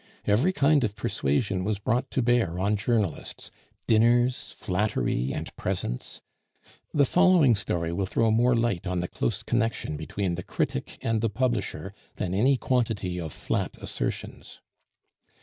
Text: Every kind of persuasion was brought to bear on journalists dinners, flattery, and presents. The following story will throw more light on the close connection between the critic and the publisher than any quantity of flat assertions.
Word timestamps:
Every 0.25 0.51
kind 0.51 0.83
of 0.83 0.95
persuasion 0.95 1.63
was 1.63 1.77
brought 1.77 2.09
to 2.09 2.23
bear 2.23 2.57
on 2.57 2.75
journalists 2.75 3.51
dinners, 3.85 4.51
flattery, 4.57 5.31
and 5.31 5.55
presents. 5.57 6.21
The 6.91 7.05
following 7.05 7.55
story 7.55 7.93
will 7.93 8.07
throw 8.07 8.31
more 8.31 8.55
light 8.55 8.87
on 8.87 8.99
the 9.01 9.07
close 9.07 9.43
connection 9.43 9.97
between 9.97 10.33
the 10.33 10.43
critic 10.43 10.97
and 11.03 11.21
the 11.21 11.29
publisher 11.29 11.93
than 12.15 12.33
any 12.33 12.57
quantity 12.57 13.19
of 13.19 13.31
flat 13.31 13.77
assertions. 13.79 14.59